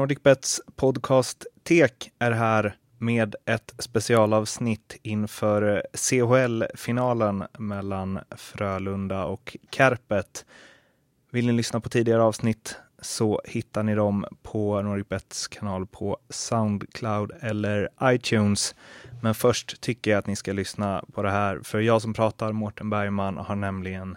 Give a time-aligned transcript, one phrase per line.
[0.00, 10.44] NordicBets podcast Tek är här med ett specialavsnitt inför CHL-finalen mellan Frölunda och Kärpet.
[11.30, 17.32] Vill ni lyssna på tidigare avsnitt så hittar ni dem på NordicBets kanal på Soundcloud
[17.40, 18.74] eller iTunes.
[19.22, 22.52] Men först tycker jag att ni ska lyssna på det här, för jag som pratar,
[22.52, 24.16] Mårten Bergman, har nämligen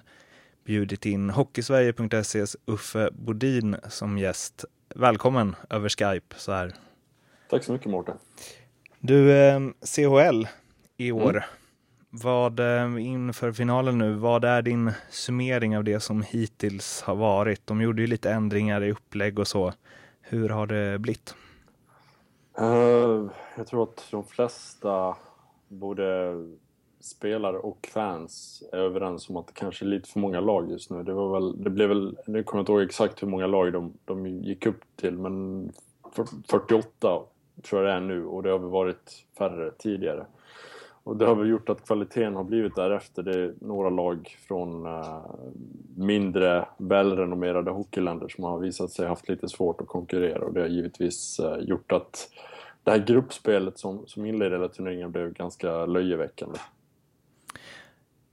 [0.66, 4.66] bjudit in Hockeysverige.ses Uffe Bodin som gäst.
[4.96, 6.74] Välkommen över Skype så här.
[7.50, 8.18] Tack så mycket Mårten.
[9.00, 10.48] Du, eh, CHL
[10.98, 11.30] i år.
[11.30, 11.44] Mm.
[12.10, 17.68] Vad eh, inför finalen nu, vad är din summering av det som hittills har varit?
[17.68, 19.74] De gjorde ju lite ändringar i upplägg och så.
[20.22, 21.36] Hur har det blivit?
[22.62, 25.16] Uh, jag tror att de flesta,
[25.68, 26.34] både
[27.04, 30.90] spelare och fans, är överens om att det kanske är lite för många lag just
[30.90, 31.04] nu.
[31.04, 33.74] Det, var väl, det blev väl, nu kommer jag inte ihåg exakt hur många lag
[33.74, 35.72] de, de gick upp till, men
[36.50, 37.22] 48
[37.62, 40.26] tror jag det är nu och det har väl varit färre tidigare.
[41.04, 43.24] Och det har väl gjort att kvaliteten har blivit därefter.
[43.24, 45.22] Det är några lag från eh,
[45.98, 50.68] mindre välrenommerade hockeyländer som har visat sig haft lite svårt att konkurrera och det har
[50.68, 52.30] givetvis eh, gjort att
[52.84, 56.60] det här gruppspelet som, som inledde hela turneringen blev ganska löjeväckande.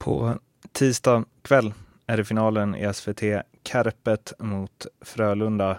[0.01, 0.35] På
[0.71, 1.73] tisdag kväll
[2.07, 3.21] är det finalen i SVT.
[3.63, 5.77] Kärpet mot Frölunda.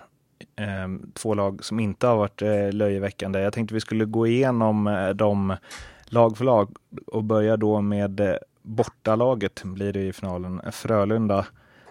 [0.56, 3.40] Ehm, två lag som inte har varit eh, löjeväckande.
[3.40, 5.56] Jag tänkte vi skulle gå igenom eh, dem
[6.04, 11.46] lag för lag och börja då med eh, bortalaget blir det i finalen, Frölunda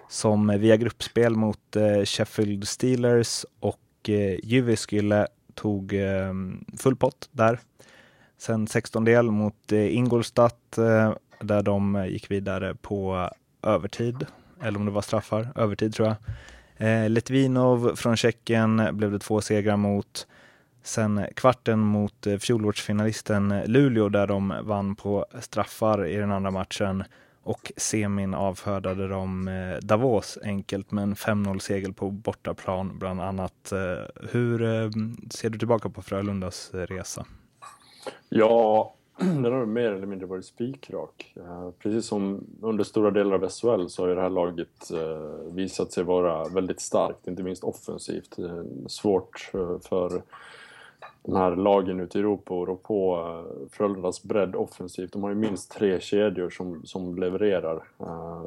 [0.10, 4.10] som via gruppspel mot Sheffield Steelers och
[4.44, 7.60] Jyväskylä tog ehm, full pott där.
[8.38, 10.78] Sen 16 del mot Ingolstadt
[11.42, 13.30] där de eh, gick vidare på
[13.64, 14.26] övertid,
[14.62, 16.18] eller om det var straffar, övertid tror jag.
[16.82, 20.28] Eh, Litvinov från Tjeckien blev det två segrar mot.
[20.84, 27.04] Sen kvarten mot eh, fjolårsfinalisten Luleå där de vann på straffar i den andra matchen
[27.44, 33.74] och semin avfördade de eh, Davos enkelt med en 5-0 seger på bortaplan bland annat.
[34.32, 34.60] Hur
[35.30, 37.26] ser du tillbaka på Frölundas resa?
[38.30, 41.34] Ja, den har mer eller mindre varit spikrak.
[41.38, 45.54] Eh, precis som under stora delar av SHL så har ju det här laget eh,
[45.54, 48.40] visat sig vara väldigt starkt, inte minst offensivt.
[48.40, 49.52] Eh, svårt
[49.90, 50.22] för
[51.24, 53.26] de här lagen ute i Europa att rå på
[53.72, 55.14] Frölundas bredd offensivt.
[55.14, 57.84] De har ju minst tre kedjor som, som levererar.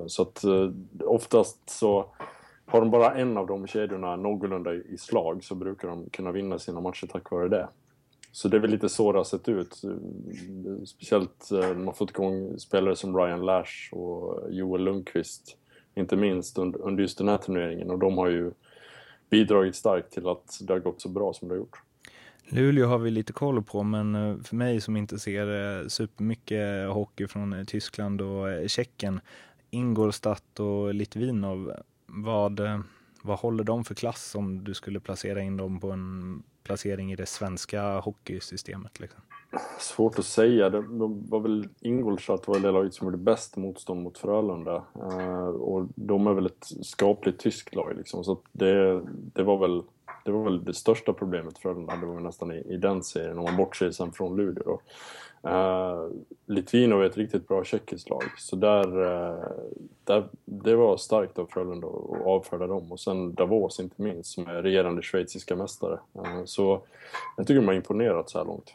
[0.07, 0.45] Så att
[1.05, 2.07] oftast så
[2.67, 6.59] har de bara en av de kedjorna någorlunda i slag så brukar de kunna vinna
[6.59, 7.69] sina matcher tack vare det.
[8.35, 9.83] Så det är väl lite så det har sett ut.
[10.87, 15.57] Speciellt eh, när man fått igång spelare som Ryan Lash och Joel Lundqvist.
[15.95, 18.53] Inte minst under just den här turneringen och de har ju
[19.31, 21.83] bidragit starkt till att det har gått så bra som det har gjort.
[22.49, 26.89] Luleå har vi lite koll på, men eh, för mig som inte ser eh, supermycket
[26.89, 29.21] hockey från Tyskland och Tjeckien,
[29.71, 31.73] Ingolstadt och Litvinov,
[32.07, 32.61] vad,
[33.23, 37.17] vad håller de för klass om du skulle placera in dem på en placering i
[37.17, 39.01] det svenska hockeysystemet?
[39.01, 39.21] Liksom?
[39.79, 40.71] Svårt att säga.
[40.71, 44.85] Det, de var väl Ingolstadt var det laget som gjorde bäst motstånd mot Frölunda.
[44.95, 48.25] Eh, och de är väl ett skapligt tyskt lag liksom.
[48.25, 49.83] Så det, det, var väl,
[50.25, 53.45] det var väl det största problemet Frölunda hade var nästan i, i den serien, om
[53.45, 54.81] man bortser sen från Luleå då.
[55.51, 56.11] Uh,
[56.47, 59.45] Litvinov är ett riktigt bra tjeckiskt lag, så där, uh,
[60.05, 62.93] där, det var starkt av Frölunda att avfärda dem.
[62.93, 65.99] Och sen Davos inte minst, som är regerande schweiziska mästare.
[66.19, 66.83] Uh, så
[67.37, 68.75] jag tycker de har imponerat så här långt.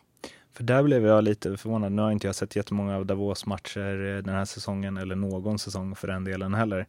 [0.53, 1.91] För där blev jag lite förvånad.
[1.91, 5.95] Nu har inte jag sett jättemånga av Davos matcher den här säsongen, eller någon säsong
[5.95, 6.87] för den delen heller.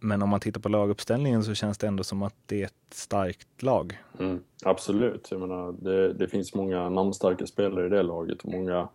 [0.00, 2.94] Men om man tittar på laguppställningen så känns det ändå som att det är ett
[2.94, 3.98] starkt lag.
[4.18, 8.88] Mm, absolut, jag menar det, det finns många namnstarka spelare i det laget och många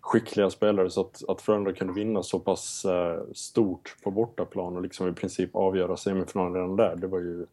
[0.00, 4.82] skickliga spelare så att, att Frölunda kunde vinna så pass eh, stort på bortaplan och
[4.82, 7.46] liksom i princip avgöra semifinalen redan där, det var ju,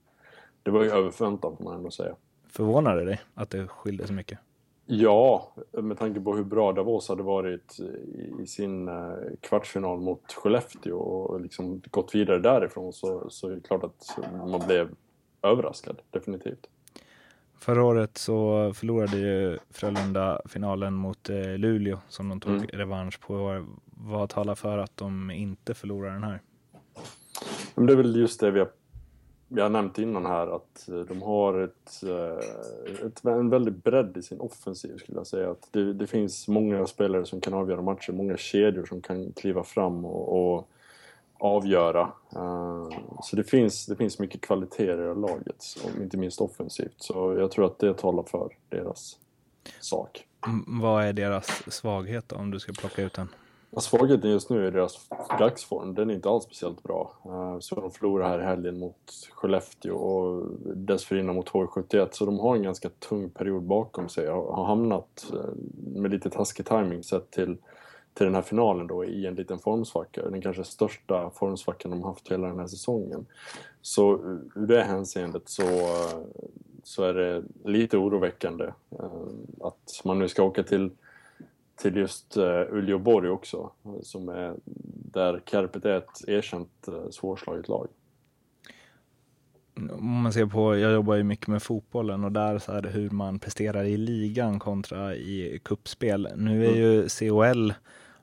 [0.64, 2.16] det var ju över förväntan får man ändå säga.
[2.50, 4.40] Förvånade dig att det skilde så mycket?
[4.89, 7.80] Ja, med tanke på hur bra Davos hade varit
[8.39, 13.62] i sin eh, kvartsfinal mot Skellefteå och liksom gått vidare därifrån så, så är det
[13.62, 14.89] klart att man blev
[15.42, 16.69] överraskad, definitivt.
[17.60, 22.68] Förra året så förlorade ju Frölunda finalen mot eh, Luleå som de tog mm.
[22.68, 23.66] revansch på.
[23.86, 26.42] Vad talar för att de inte förlorar den här?
[27.75, 28.69] Men det är väl just det vi har,
[29.48, 34.18] vi har nämnt innan här att eh, de har ett, eh, ett, en väldig bredd
[34.18, 35.52] i sin offensiv skulle jag säga.
[35.52, 39.64] Att det, det, finns många spelare som kan avgöra matcher, många kedjor som kan kliva
[39.64, 40.70] fram och, och
[41.40, 42.12] avgöra.
[42.36, 42.90] Eh,
[43.24, 45.64] så det finns, det finns mycket kvaliteter i laget,
[46.02, 46.96] inte minst offensivt.
[46.98, 49.18] Så jag tror att det talar för deras
[49.80, 50.28] sak.
[50.48, 53.28] Mm, vad är deras svaghet då, om du ska plocka ut den?
[53.82, 55.10] Svagheten just nu är deras
[55.40, 55.94] dagsform.
[55.94, 57.14] Den är inte alls speciellt bra.
[57.26, 62.08] Eh, så de förlorade här i helgen mot Skellefteå och dessförinnan mot H71.
[62.12, 64.30] Så de har en ganska tung period bakom sig.
[64.30, 65.50] och Har hamnat eh,
[66.02, 67.58] med lite taskig timing sett till,
[68.14, 70.30] till den här finalen då i en liten formsvacka.
[70.30, 73.26] Den kanske största formsvackan de haft hela den här säsongen.
[73.82, 74.20] Så eh,
[74.56, 75.64] ur det hänseendet så,
[76.84, 78.66] så är det lite oroväckande
[79.62, 80.92] att man nu ska åka till
[81.78, 83.72] till just uh, Uleåborg också,
[84.02, 84.56] som är
[85.12, 87.88] där Kärpet är ett erkänt uh, svårslaget lag.
[89.92, 92.90] Om man ser på, jag jobbar ju mycket med fotbollen och där så är det
[92.90, 96.30] hur man presterar i ligan kontra i kuppspel.
[96.36, 96.80] Nu är mm.
[96.80, 97.74] ju COL,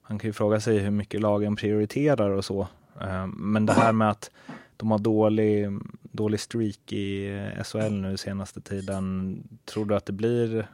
[0.08, 2.60] man kan ju fråga sig hur mycket lagen prioriterar och så.
[3.00, 4.30] Uh, men det här med att
[4.76, 5.68] de har dålig,
[6.02, 10.68] dålig streak i SHL nu senaste tiden, tror du att det blir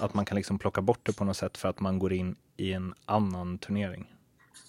[0.00, 2.36] att man kan liksom plocka bort det på något sätt för att man går in
[2.56, 4.12] i en annan turnering?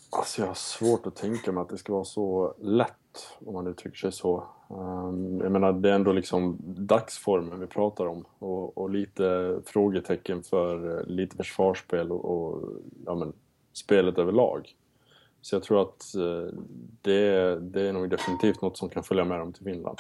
[0.09, 2.93] Alltså jag har svårt att tänka mig att det ska vara så lätt,
[3.45, 4.47] om man uttrycker sig så.
[4.69, 10.43] Um, jag menar, det är ändå liksom dagsformen vi pratar om och, och lite frågetecken
[10.43, 12.69] för eh, lite försvarsspel och, och
[13.05, 13.33] ja, men,
[13.73, 14.75] spelet överlag.
[15.41, 16.49] Så jag tror att uh,
[17.01, 19.97] det, det är nog definitivt något som kan följa med dem till Finland.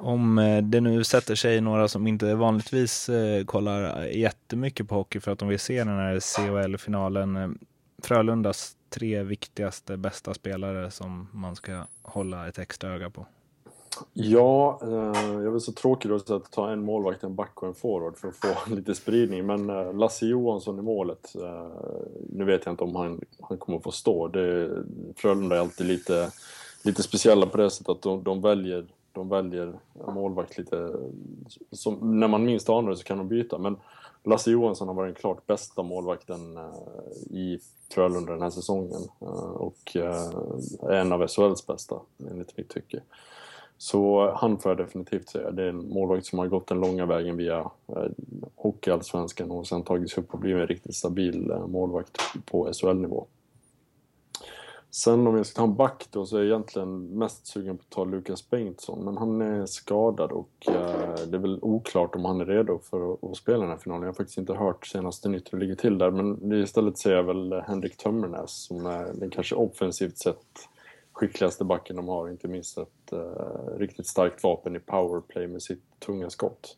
[0.00, 4.94] Om eh, det nu sätter sig några som inte vanligtvis eh, kollar eh, jättemycket på
[4.94, 7.58] hockey för att de vill se den här CHL-finalen.
[8.02, 13.26] Frölundas tre viktigaste, bästa spelare som man ska hålla ett extra öga på.
[14.12, 14.78] Ja,
[15.44, 18.28] jag var så tråkig då att ta en målvakt, en back och en forward för
[18.28, 19.46] att få lite spridning.
[19.46, 19.66] Men
[19.98, 21.32] Lasse Johansson i målet,
[22.30, 24.28] nu vet jag inte om han, han kommer att få stå.
[24.28, 24.70] Det,
[25.16, 26.30] Frölunda är alltid lite,
[26.82, 29.72] lite speciella på det sättet att de, de väljer de väljer
[30.14, 30.92] målvakt lite...
[31.70, 33.76] Som, när man minst anar det så kan de byta, men
[34.24, 37.58] Lasse Johansson har varit den klart bästa målvakten eh, i
[37.90, 42.00] Frölunda den här säsongen eh, och är en av SHLs bästa,
[42.30, 43.00] enligt mitt tycke.
[43.78, 45.50] Så han får jag definitivt säga.
[45.50, 47.70] Det är en målvakt som har gått den långa vägen via
[48.56, 53.26] Hockeyallsvenskan och sen tagits upp och blivit en riktigt stabil målvakt på SHL-nivå.
[54.94, 57.82] Sen om jag ska ta en back då så är jag egentligen mest sugen på
[57.82, 59.04] att ta Lukas Bengtsson.
[59.04, 63.12] Men han är skadad och eh, det är väl oklart om han är redo för
[63.12, 64.02] att, spela den här finalen.
[64.02, 66.10] Jag har faktiskt inte hört senaste nytt hur det ligger till där.
[66.10, 70.68] Men istället ser jag väl Henrik Tömmernes som är den kanske offensivt sett
[71.12, 72.28] skickligaste backen de har.
[72.28, 76.76] Inte minst ett eh, riktigt starkt vapen i powerplay med sitt tunga skott.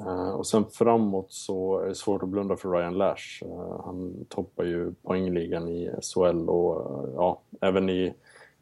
[0.00, 3.44] Uh, och sen framåt så är det svårt att blunda för Ryan Lash.
[3.44, 8.14] Uh, han toppar ju poängligan i SHL och uh, ja, även i,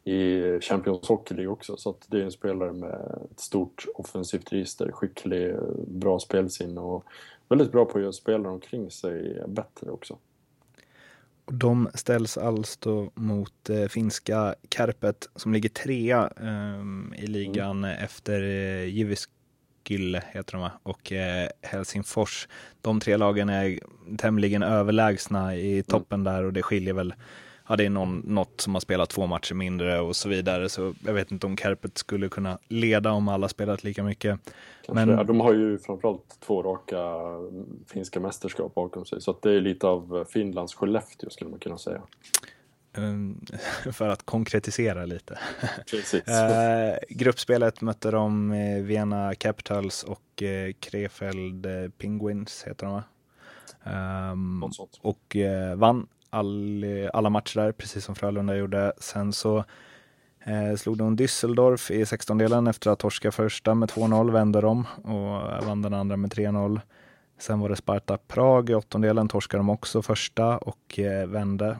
[0.04, 1.76] i Champions Hockey League också.
[1.76, 5.56] Så det är en spelare med ett stort offensivt register, skicklig,
[5.86, 7.04] bra spelsinne och
[7.48, 10.18] väldigt bra på att göra spelare omkring sig bättre också.
[11.52, 18.04] De ställs alltså mot eh, finska Kärpet som ligger trea eh, i ligan mm.
[18.04, 19.35] efter eh, Jyväskylä
[19.90, 20.70] Gylle heter de va?
[20.82, 22.48] och eh, Helsingfors.
[22.80, 23.78] De tre lagen är
[24.18, 25.84] tämligen överlägsna i mm.
[25.84, 27.14] toppen där och det skiljer väl
[27.68, 30.68] ja, det är någon, något som har spelat två matcher mindre och så vidare.
[30.68, 34.40] Så jag vet inte om Kärpet skulle kunna leda om alla spelat lika mycket.
[34.88, 35.08] Men...
[35.08, 39.20] Ja, de har ju framförallt två raka mm, finska mästerskap bakom sig.
[39.20, 42.02] Så det är lite av Finlands Skellefteå skulle man kunna säga.
[42.96, 43.40] Ehm,
[43.92, 45.38] för att konkretisera lite.
[46.26, 51.66] eh, gruppspelet mötte de eh, Vienna Capitals och eh, Krefeld
[51.98, 53.02] Penguins, heter de va?
[54.32, 55.36] Um, och
[55.76, 58.92] vann all, alla matcher där, precis som Frölunda gjorde.
[58.98, 59.64] Sen så
[60.78, 65.82] slog de Düsseldorf i 16-delen efter att torska första med 2-0, vände de och vann
[65.82, 66.80] den andra med 3-0.
[67.38, 71.78] Sen var det Sparta Prag i åttondelen, torskade de också första och vände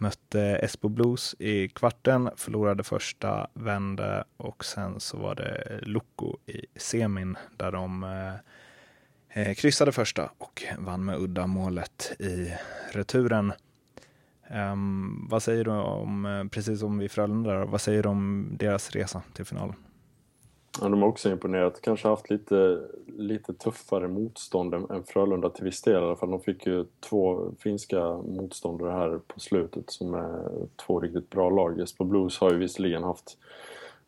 [0.00, 6.66] mötte Espo Blues i kvarten, förlorade första, vände och sen så var det Loco i
[6.76, 12.52] semin där de eh, eh kryssade första och vann med udda målet i
[12.92, 13.52] returen.
[14.50, 18.90] Um, vad säger du om, eh, precis som vi Frölunda, vad säger du om deras
[18.90, 19.74] resa till finalen?
[20.78, 21.80] Ja, de har också imponerat.
[21.80, 26.30] Kanske haft lite, lite tuffare motstånd än, än Frölunda till viss del i alla fall.
[26.30, 30.50] De fick ju två finska motståndare här på slutet som är
[30.86, 31.78] två riktigt bra lag.
[31.78, 33.38] Jesper Blues har ju visserligen haft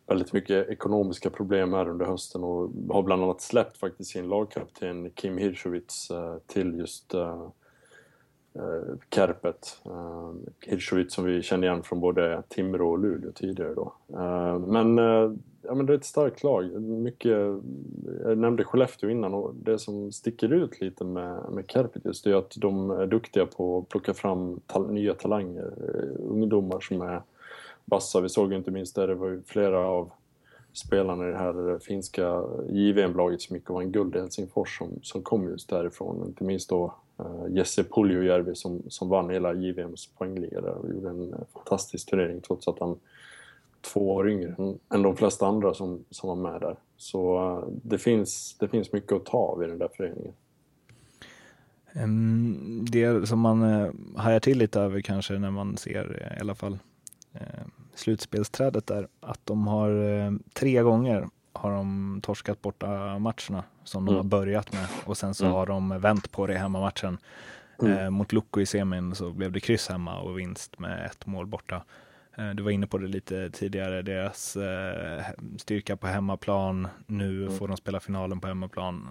[0.07, 5.11] väldigt mycket ekonomiska problem här under hösten och har bland annat släppt faktiskt sin lagkapten
[5.11, 7.49] Kim Hirschowitz eh, till just uh,
[8.55, 9.81] eh, Kärpet.
[9.85, 13.93] Eh, Hirschowitz som vi känner igen från både Timrå och Luleå tidigare då.
[14.15, 15.33] Eh, men, eh,
[15.63, 16.83] ja, men det är ett starkt lag.
[16.83, 17.39] Mycket,
[18.25, 22.35] jag nämnde Skellefteå innan och det som sticker ut lite med, med Kärpet just är
[22.35, 25.73] att de är duktiga på att plocka fram tal nya talanger.
[25.89, 27.23] Eh, ungdomar som är
[27.85, 28.21] vassa.
[28.21, 30.11] Vi såg inte minst där det var flera av
[30.73, 34.89] spelarna i det här eh, finska JVM-laget som gick och vann guld i Helsingfors som,
[35.03, 36.27] som kom just därifrån.
[36.27, 41.09] Inte minst då uh, Jesse Puljujärvi som, som vann hela JVMs poängliga där och gjorde
[41.09, 42.99] en eh, fantastisk turnering trots att han
[43.81, 46.77] två år yngre än, än de flesta andra som, som var med där.
[46.97, 50.33] Så uh, det, finns, det finns mycket att ta av i den där föreningen.
[52.91, 53.63] Det som man
[54.17, 56.79] hajar till lite över kanske när man ser i alla fall
[57.95, 64.15] slutspelsträdet där, att de har uh, tre gånger har de torskat borta matcherna som mm.
[64.15, 65.57] de har börjat med och sen så mm.
[65.57, 67.19] har de vänt på det i hemmamatchen.
[67.83, 67.99] Mm.
[67.99, 71.47] Eh, mot Lukko i semin så blev det kryss hemma och vinst med ett mål
[71.47, 71.85] borta.
[72.37, 75.25] Eh, du var inne på det lite tidigare, deras eh,
[75.57, 76.89] styrka på hemmaplan.
[77.07, 77.59] Nu mm.
[77.59, 79.09] får de spela finalen på hemmaplan.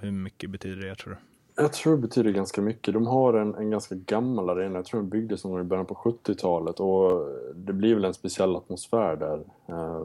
[0.00, 1.29] Hur mycket betyder det tror du?
[1.60, 2.94] Jag tror det betyder ganska mycket.
[2.94, 4.78] De har en, en ganska gammal arena.
[4.78, 8.56] Jag tror den byggdes någon i början på 70-talet och det blir väl en speciell
[8.56, 10.04] atmosfär där eh,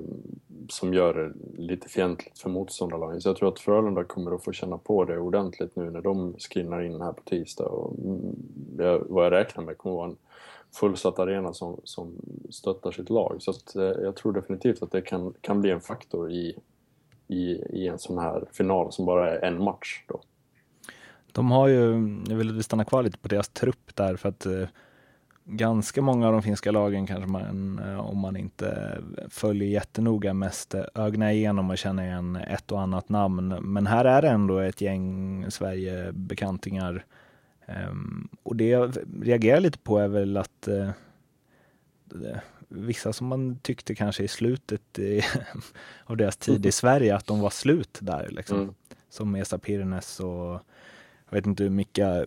[0.69, 3.21] som gör det lite fientligt för motståndarlagen.
[3.21, 6.35] Så jag tror att Frölunda kommer att få känna på det ordentligt nu när de
[6.39, 7.65] skinnar in här på tisdag.
[7.65, 8.35] Och, mm,
[8.77, 10.17] jag, vad jag räknar med kommer att vara en
[10.73, 12.11] fullsatt arena som, som
[12.49, 13.37] stöttar sitt lag.
[13.39, 16.55] Så att, eh, jag tror definitivt att det kan, kan bli en faktor i,
[17.27, 20.03] i, i en sån här final som bara är en match.
[20.07, 20.21] Då.
[21.35, 24.67] De har ju, jag vill stanna kvar lite på deras trupp där för att eh,
[25.45, 28.97] ganska många av de finska lagen kanske man, eh, om man inte
[29.29, 33.47] följer jättenoga, mest ögna igenom och känner igen ett och annat namn.
[33.47, 37.05] Men här är det ändå ett gäng Sverigebekantingar.
[37.89, 40.67] Um, och det jag reagerar lite på är väl att
[42.67, 45.21] vissa som man tyckte kanske i slutet i,
[46.05, 48.61] av deras tid i Sverige, att de var slut där liksom.
[48.61, 48.73] Mm.
[49.09, 50.61] Som Esa Pirnes och
[51.29, 52.25] jag vet inte hur Mika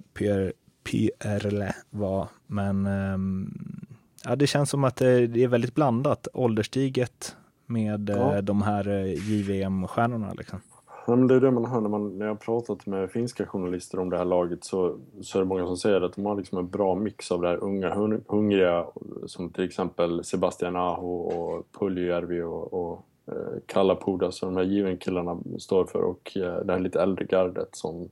[0.85, 3.87] Pierle var, men um,
[4.25, 7.37] ja, det känns som att det är väldigt blandat, ålderstiget
[7.67, 8.37] med ja.
[8.37, 10.35] Eh, de här eh, JVM-stjärnorna.
[10.35, 10.61] Liksom.
[11.07, 13.47] Ja, men det är det man hör när, man, när jag har pratat med finska
[13.47, 16.37] journalister om det här laget så, så är det många som säger att de har
[16.37, 17.95] liksom en bra mix av det här unga,
[18.29, 18.87] hungriga
[19.27, 25.39] som till exempel Sebastian Aho och Puljujärvi och, och eh, Kallapuda som de här JVM-killarna
[25.59, 28.09] står för och eh, det här lite äldre gardet som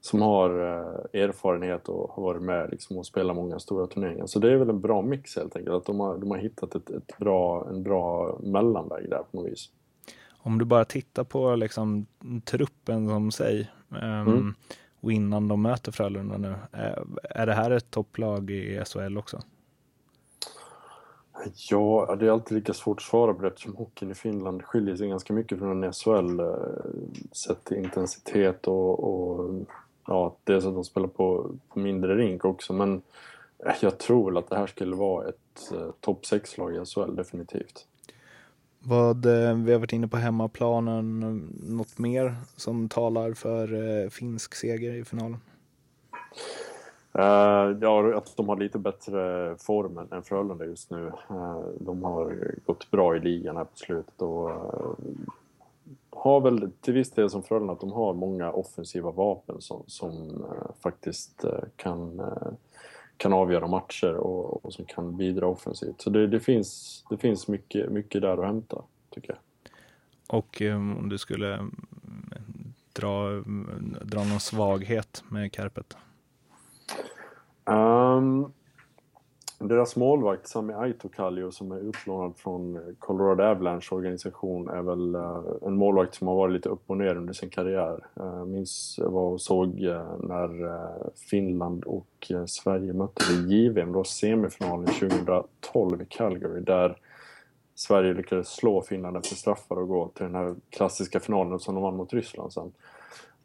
[0.00, 4.26] som har eh, erfarenhet och har varit med liksom, och spelat många stora turneringar.
[4.26, 6.74] Så det är väl en bra mix helt enkelt, att de har, de har hittat
[6.74, 9.70] ett, ett bra, en bra mellanväg där på något vis.
[10.42, 12.06] Om du bara tittar på liksom,
[12.44, 14.54] truppen som sig um, mm.
[15.00, 19.40] och innan de möter Frölunda nu, är, är det här ett topplag i SHL också?
[21.70, 24.96] Ja, det är alltid lika svårt att svara på det eftersom hockeyn i Finland skiljer
[24.96, 26.46] sig ganska mycket från en SHL eh,
[27.32, 29.50] sett till intensitet och, och
[30.06, 33.02] ja, dels att de spelar på, på mindre rink också men
[33.66, 37.16] eh, jag tror väl att det här skulle vara ett eh, topp 6-lag i SHL
[37.16, 37.86] definitivt.
[38.82, 41.20] Vad, eh, vi har varit inne på hemmaplanen,
[41.68, 45.38] något mer som talar för eh, finsk seger i finalen?
[47.18, 51.12] Uh, ja, att de har lite bättre form än Frölunda just nu.
[51.30, 54.94] Uh, de har gått bra i ligan här på slutet och uh,
[56.22, 60.12] har väl till viss del som Frölunda att de har många offensiva vapen som, som
[60.30, 62.52] uh, faktiskt uh, kan, uh,
[63.16, 66.00] kan avgöra matcher och, och, som kan bidra offensivt.
[66.00, 69.38] Så det, det, finns, det finns mycket, mycket där att hämta, tycker jag.
[70.38, 71.74] Och um, om du skulle mm,
[72.92, 73.30] dra,
[74.04, 75.96] dra någon svaghet med Kärpet?
[77.64, 78.52] Um,
[79.68, 85.76] deras målvakt Sami Aitokallio som är utlånad från Colorado Avalanche organisation är väl eh, en
[85.76, 88.06] målvakt som har varit lite upp och ner under sin karriär.
[88.14, 90.80] Jag minns vad och såg eh, när
[91.30, 96.96] Finland och Sverige mötte i JVM, då semifinalen 2012 i Calgary där
[97.74, 101.82] Sverige lyckades slå Finland efter straffar och gå till den här klassiska finalen som de
[101.82, 102.72] vann mot Ryssland sen.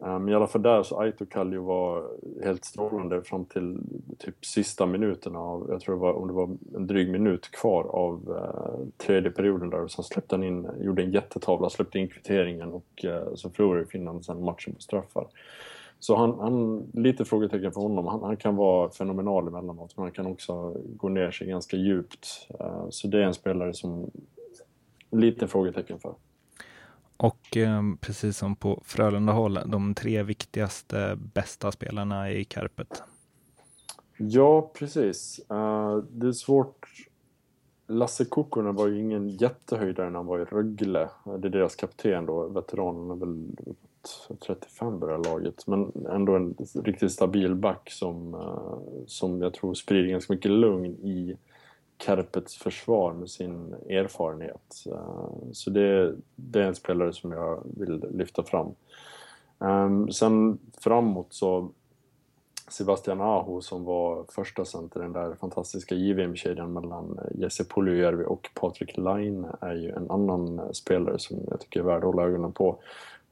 [0.06, 2.04] Eh, men i alla fall där så Aito Kallio var
[2.44, 3.78] helt strålande fram till
[4.18, 7.84] typ sista minuterna av, jag tror det var, om det var en dryg minut kvar
[7.84, 12.74] av eh, tredje perioden där sen släppte han in, gjorde en jättetavla, släppte in kvitteringen
[12.74, 15.28] och eh, så förlorade Finland sen matchen på straffar.
[16.00, 18.08] Så han, han lite frågetecken för honom.
[18.08, 22.48] Han, han, kan vara fenomenal emellanåt men han kan också gå ner sig ganska djupt.
[22.60, 24.12] Eh, så det är en spelare som
[25.12, 26.14] lite frågetecken för.
[27.18, 33.04] Och eh, precis som på Frölunda håll, de tre viktigaste, bästa spelarna i Karpet?
[34.18, 35.40] Ja, precis.
[35.52, 36.88] Uh, det är svårt.
[37.88, 41.10] Lasse Kokkonen var ju ingen jättehöjdare när han var i Rögle.
[41.40, 42.48] Det är deras kapten då.
[42.48, 43.56] Veteranen är väl
[44.48, 45.68] 35 börjar laget.
[45.68, 50.92] Men ändå en riktigt stabil back som, uh, som jag tror sprider ganska mycket lugn
[50.92, 51.38] i
[51.98, 54.84] Kärpets försvar med sin erfarenhet.
[54.92, 58.76] Eh, så det, det, är en spelare som jag vill lyfta fram.
[59.60, 61.72] Ehm, sen framåt så
[62.68, 68.50] Sebastian Aho som var första center i den där fantastiska JVM-kedjan mellan Jesse Puljujärvi och
[68.54, 72.54] Patrik Laine är ju en annan spelare som jag tycker är värd att hålla ögonen
[72.54, 72.80] på.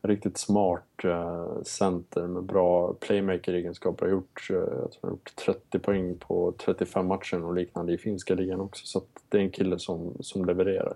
[0.07, 4.05] Riktigt smart eh, center med bra playmaker-egenskaper.
[4.05, 8.61] Har gjort, uh, har gjort 30 poäng på 35 matcher och liknande i finska ligan
[8.61, 8.85] också.
[8.85, 10.95] Så det är en kille som, som levererar.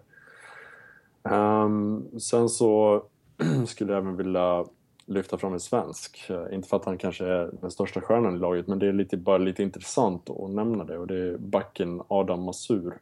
[1.23, 3.03] Um, sen så
[3.67, 4.65] skulle jag även vilja
[5.07, 6.29] lyfta fram en svensk.
[6.29, 8.93] Eh, inte för att han kanske är den största stjärnan i laget, men det är
[8.93, 12.93] lite, bara lite intressant att nämna det och det är backen Adam Masur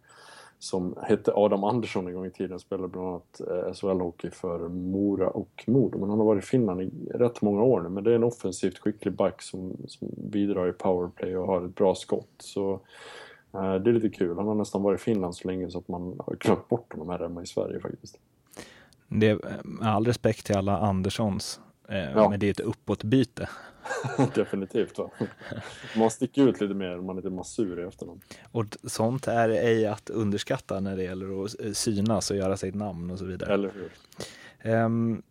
[0.59, 5.29] som hette Adam Andersson en gång i tiden, spelade bland annat eh, SHL-hockey för Mora
[5.29, 5.99] och Modo.
[5.99, 7.89] Men han har varit i Finland i rätt många år nu.
[7.89, 11.75] Men det är en offensivt skicklig back som, som bidrar i powerplay och har ett
[11.75, 12.33] bra skott.
[12.37, 12.73] Så
[13.53, 14.37] eh, det är lite kul.
[14.37, 17.09] Han har nästan varit i Finland så länge så att man har glömt bort honom
[17.09, 18.19] här hemma i Sverige faktiskt.
[19.07, 22.29] Det är, eh, med all respekt till alla Anderssons ja.
[22.29, 23.49] Men det är ett uppåtbyte.
[24.35, 24.97] Definitivt.
[24.97, 25.09] Va?
[25.97, 28.21] Man sticker ut lite mer om man är lite massur i efternamn.
[28.51, 32.69] Och sånt är ej att underskatta när det gäller att eh, synas och göra sig
[32.69, 33.53] ett namn och så vidare.
[33.53, 33.91] Eller hur.
[34.73, 35.23] Um,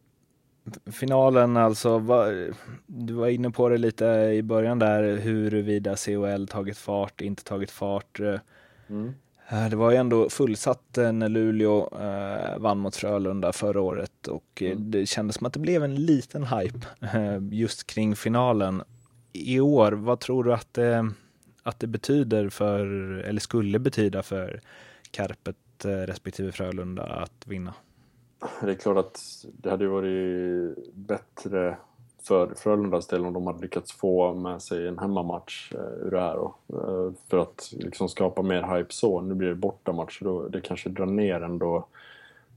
[0.86, 2.52] finalen alltså, var,
[2.86, 7.70] du var inne på det lite i början där huruvida COL tagit fart, inte tagit
[7.70, 8.20] fart.
[8.88, 9.14] Mm.
[9.48, 14.28] Eh, det var ju ändå fullsatt eh, när Luleå eh, vann mot Frölunda förra året
[14.28, 14.90] och mm.
[14.90, 16.86] det kändes som att det blev en liten hype
[17.50, 18.82] just kring finalen.
[19.32, 21.10] I år, vad tror du att det,
[21.62, 22.86] att det betyder för,
[23.18, 24.60] eller skulle betyda för
[25.12, 27.74] Kärpet respektive Frölunda att vinna?
[28.60, 31.76] Det är klart att det hade varit bättre
[32.24, 36.20] för Frölundas del om de hade lyckats få med sig en hemmamatch eh, ur det
[36.20, 36.54] här då.
[36.68, 39.20] Eh, för att liksom skapa mer hype så.
[39.20, 41.86] Nu blir det bortamatch då det kanske drar ner ändå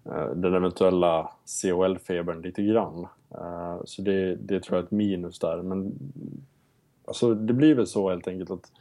[0.05, 3.07] eh, den eventuella CHL-febern lite grann.
[3.83, 5.61] Så det, det tror jag är ett minus där.
[5.61, 5.93] Men
[7.05, 8.71] alltså, det blir väl så helt enkelt att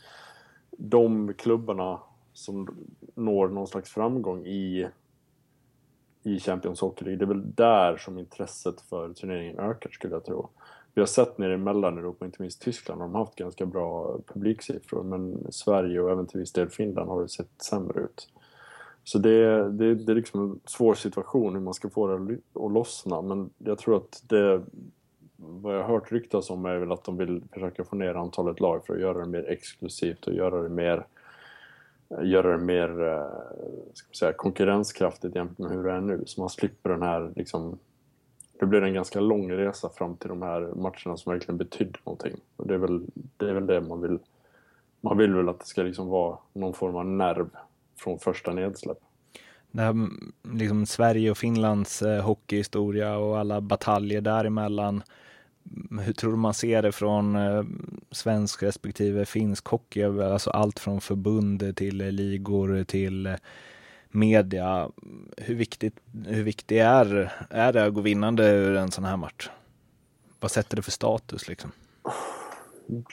[0.70, 1.98] de klubbarna
[2.32, 2.68] som
[3.14, 4.88] når någon slags framgång i
[6.26, 7.18] i Champions Hockey League.
[7.18, 10.48] Det är väl där som intresset för turneringen ökar skulle jag tro.
[10.96, 15.02] Vi har sett nere i Mellaneuropa, inte minst Tyskland, har de haft ganska bra publiksiffror
[15.02, 18.28] men Sverige och även till viss del Finland har det sett sämre ut.
[19.04, 22.72] Så det, det, det är liksom en svår situation hur man ska få det att
[22.72, 24.62] lossna men jag tror att det
[25.36, 28.60] vad jag har hört ryktas om är väl att de vill försöka få ner antalet
[28.60, 31.06] lag för att göra det mer exklusivt och göra det mer
[32.22, 33.30] göra det mer eh,
[33.94, 36.22] ska man säga, konkurrenskraftigt jämfört med hur det är nu.
[36.26, 37.78] Så man slipper den här liksom,
[38.58, 42.36] det blir en ganska lång resa fram till de här matcherna som verkligen betydde någonting.
[42.56, 44.18] Och det är väl det, är väl det man vill.
[45.00, 47.48] Man vill väl att det ska liksom vara någon form av nerv
[47.98, 48.98] från första nedsläpp.
[49.70, 49.94] Det här,
[50.42, 55.02] liksom Sverige och Finlands eh, hockeyhistoria och alla bataljer däremellan
[56.00, 57.64] hur tror du man ser det från eh,
[58.10, 60.02] svensk respektive finsk hockey?
[60.02, 63.34] Alltså allt från förbund till eh, ligor till eh,
[64.16, 64.90] media.
[65.36, 69.50] Hur viktigt, hur viktigt är, är det att gå vinnande ur en sån här match?
[70.40, 71.72] Vad sätter det för status liksom?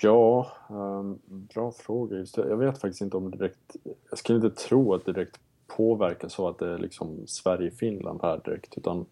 [0.02, 2.18] Ja, um, bra fråga.
[2.18, 2.50] Just det.
[2.50, 3.76] Jag vet faktiskt inte om det direkt...
[4.10, 8.42] Jag skulle inte tro att det direkt påverkar så att det är liksom Sverige-Finland här
[8.46, 9.06] direkt, utan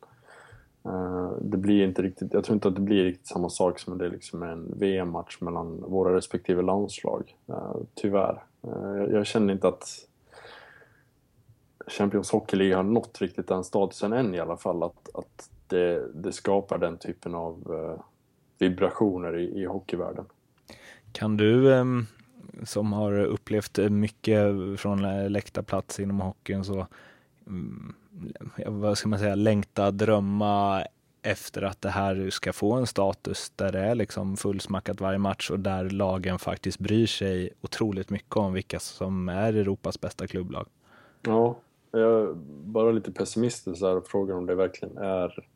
[0.86, 3.98] uh, det blir inte riktigt, jag tror inte att det blir riktigt samma sak som
[3.98, 7.36] det är liksom en VM-match mellan våra respektive landslag.
[7.50, 8.44] Uh, tyvärr.
[8.68, 10.08] Uh, jag känner inte att
[11.92, 14.84] Champions Hockey League har nått riktigt den statusen än i alla fall.
[14.84, 17.64] Att, att det, det skapar den typen av
[18.58, 20.26] vibrationer i, i hockeyvärlden.
[21.12, 22.08] Kan du um,
[22.64, 24.46] som har upplevt mycket
[24.78, 26.88] från läktarplats inom hockeyn så
[27.46, 27.96] um,
[28.66, 30.84] vad ska man säga, längta, drömma
[31.22, 35.50] efter att det här ska få en status där det är liksom fullsmackat varje match
[35.50, 40.68] och där lagen faktiskt bryr sig otroligt mycket om vilka som är Europas bästa klubblag.
[41.22, 41.58] Ja,
[41.92, 42.34] jag är
[42.66, 45.48] bara lite pessimistisk där och frågar om det verkligen är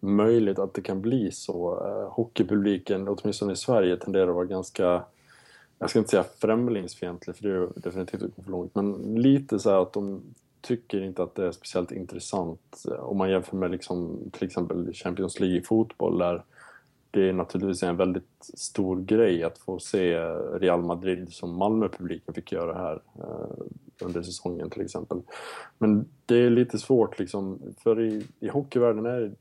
[0.00, 1.86] möjligt att det kan bli så.
[1.86, 5.04] Eh, hockeypubliken, åtminstone i Sverige, tenderar att vara ganska
[5.78, 9.58] jag ska inte säga främlingsfientlig för det är definitivt att gå för långt, men lite
[9.58, 10.22] så att de
[10.60, 14.92] tycker inte att det är speciellt intressant eh, om man jämför med liksom, till exempel
[14.94, 16.44] Champions League i fotboll där
[17.10, 20.18] det är naturligtvis en väldigt stor grej att få se
[20.54, 23.64] Real Madrid som Malmö-publiken fick göra här eh,
[24.02, 25.22] under säsongen till exempel.
[25.78, 29.32] Men det är lite svårt liksom, för i, i hockeyvärlden är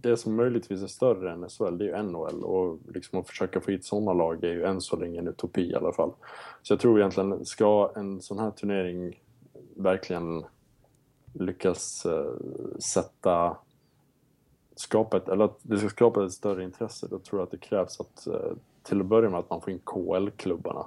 [0.00, 3.60] det som möjligtvis är större än SHL, det är ju NHL och liksom att försöka
[3.60, 6.12] få hit sådana lag är ju än så länge en utopi i alla fall.
[6.62, 9.20] Så jag tror egentligen, ska en sån här turnering
[9.74, 10.44] verkligen
[11.32, 12.32] lyckas uh,
[12.78, 13.56] sätta
[14.76, 17.58] skapa ett, eller att det ska skapa ett större intresse, då tror jag att det
[17.58, 20.86] krävs att uh, till att börja med att man får in KL-klubbarna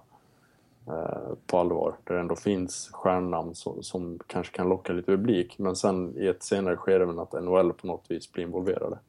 [1.48, 5.76] på allvar, där det ändå finns stjärnnamn som, som, kanske kan locka lite publik, men
[5.76, 9.00] sen i ett senare skede att NHL på något vis blir involverade.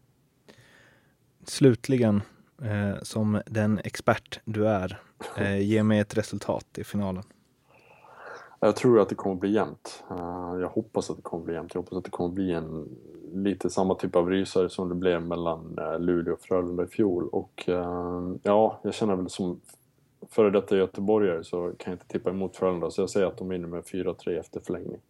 [1.44, 2.22] Slutligen,
[2.62, 5.00] eh, som den expert du är,
[5.36, 7.24] eh, ge mig ett resultat i finalen.
[8.60, 10.04] Jag tror att det kommer bli jämnt.
[10.10, 11.74] Eh, jag hoppas att det kommer bli jämnt.
[11.74, 12.88] Jag hoppas att det kommer bli en
[13.32, 17.28] lite samma typ av rysare som det blev mellan eh, Luleå och Frölunda i fjol.
[17.28, 19.60] Och eh, ja, jag känner väl som
[20.30, 23.48] före detta göteborgare så kan jag inte tippa emot Frölunda så jag säger att de
[23.48, 25.00] vinner med 4-3 efter förlängning.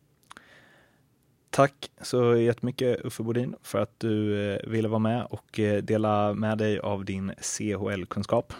[1.50, 4.34] Tack så jättemycket Uffe Bodin för att du
[4.66, 8.52] ville vara med och dela med dig av din CHL-kunskap.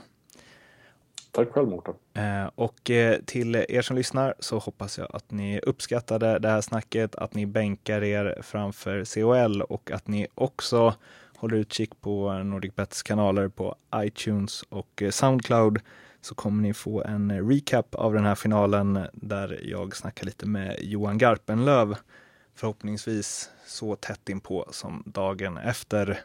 [1.38, 1.94] Tack själv Mårten.
[2.14, 6.60] Eh, och eh, till er som lyssnar så hoppas jag att ni uppskattade det här
[6.60, 10.94] snacket, att ni bänkar er framför COL och att ni också
[11.36, 15.78] håller utkik på NordicBets kanaler på iTunes och eh, Soundcloud
[16.20, 20.76] så kommer ni få en recap av den här finalen där jag snackar lite med
[20.80, 21.96] Johan Garpenlöv.
[22.54, 26.20] Förhoppningsvis så tätt inpå som dagen efter.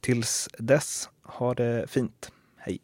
[0.00, 2.32] Tills dess, ha det fint.
[2.56, 2.80] Hej!